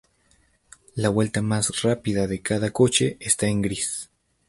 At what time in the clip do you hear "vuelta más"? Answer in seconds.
1.09-1.83